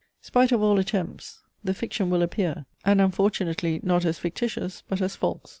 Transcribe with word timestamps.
Spite 0.23 0.51
of 0.51 0.63
all 0.63 0.79
attempts, 0.79 1.41
the 1.63 1.75
fiction 1.75 2.09
will 2.09 2.23
appear, 2.23 2.65
and 2.83 2.99
unfortunately 2.99 3.79
not 3.83 4.03
as 4.03 4.17
fictitious 4.17 4.81
but 4.87 4.99
as 4.99 5.15
false. 5.15 5.47